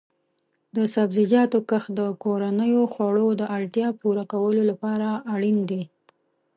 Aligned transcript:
د 0.75 0.77
سبزیجاتو 0.93 1.57
کښت 1.69 1.89
د 1.99 2.01
کورنیو 2.23 2.83
خوړو 2.93 3.27
د 3.39 3.41
اړتیا 3.57 3.87
پوره 3.99 4.23
کولو 4.31 4.61
لپاره 4.71 5.07
اړین 5.33 5.57
دی. 5.69 5.81